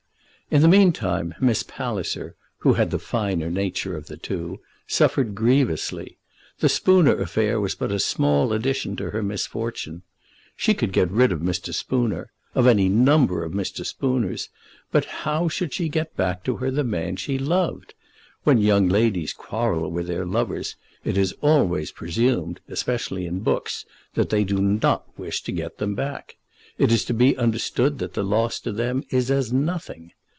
In 0.53 0.61
the 0.61 0.67
meantime 0.67 1.33
Miss 1.39 1.63
Palliser, 1.63 2.35
who 2.57 2.73
had 2.73 2.91
the 2.91 2.99
finer 2.99 3.49
nature 3.49 3.95
of 3.95 4.07
the 4.07 4.17
two, 4.17 4.59
suffered 4.85 5.33
grievously. 5.33 6.17
The 6.59 6.67
Spooner 6.67 7.17
affair 7.21 7.57
was 7.61 7.73
but 7.73 7.89
a 7.89 7.99
small 7.99 8.51
addition 8.51 8.97
to 8.97 9.11
her 9.11 9.23
misfortune. 9.23 10.01
She 10.57 10.73
could 10.73 10.91
get 10.91 11.09
rid 11.09 11.31
of 11.31 11.39
Mr. 11.39 11.73
Spooner, 11.73 12.31
of 12.53 12.67
any 12.67 12.89
number 12.89 13.45
of 13.45 13.53
Mr. 13.53 13.85
Spooners; 13.85 14.49
but 14.91 15.05
how 15.05 15.47
should 15.47 15.73
she 15.73 15.87
get 15.87 16.17
back 16.17 16.43
to 16.43 16.57
her 16.57 16.69
the 16.69 16.83
man 16.83 17.15
she 17.15 17.37
loved? 17.39 17.93
When 18.43 18.57
young 18.57 18.89
ladies 18.89 19.31
quarrel 19.31 19.89
with 19.89 20.07
their 20.07 20.25
lovers 20.25 20.75
it 21.05 21.17
is 21.17 21.31
always 21.39 21.93
presumed, 21.93 22.59
especially 22.67 23.25
in 23.25 23.39
books, 23.39 23.85
that 24.15 24.29
they 24.29 24.43
do 24.43 24.59
not 24.61 25.17
wish 25.17 25.43
to 25.43 25.53
get 25.53 25.77
them 25.77 25.95
back. 25.95 26.35
It 26.77 26.91
is 26.91 27.05
to 27.05 27.13
be 27.13 27.37
understood 27.37 27.99
that 27.99 28.15
the 28.15 28.23
loss 28.25 28.59
to 28.59 28.73
them 28.73 29.05
is 29.11 29.31
as 29.31 29.53
nothing. 29.53 30.11